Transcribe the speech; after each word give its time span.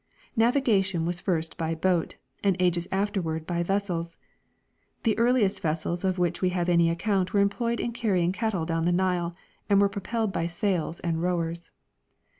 Navigation 0.35 1.05
AA'as 1.05 1.21
first 1.21 1.57
by 1.57 1.75
boat, 1.75 2.15
and 2.43 2.57
ages 2.59 2.87
afterAvard 2.91 3.45
by 3.45 3.61
vessels. 3.61 4.17
The 5.03 5.15
earliest 5.19 5.59
vessels 5.59 6.03
of 6.03 6.15
Avhich 6.15 6.39
Ave 6.39 6.47
have 6.49 6.69
an}' 6.69 6.81
account 6.87 7.33
Avere 7.33 7.41
employed 7.43 7.79
in 7.79 7.91
carrying 7.93 8.31
cattle 8.31 8.65
doAvn 8.65 8.85
the 8.85 8.91
Nile, 8.93 9.35
and 9.69 9.79
AA^ere 9.79 9.91
propelled 9.91 10.33
by 10.33 10.47
sails 10.47 11.01
and 11.01 11.17
roAvers. 11.17 11.69